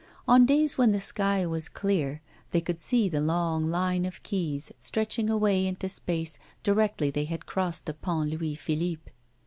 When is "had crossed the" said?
7.25-7.93